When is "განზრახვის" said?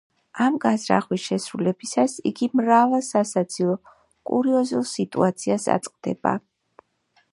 0.61-1.25